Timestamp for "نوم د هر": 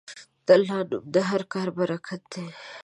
0.89-1.41